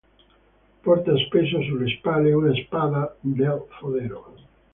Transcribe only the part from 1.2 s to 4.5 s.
spesso sulle spalle una spada nel fodero.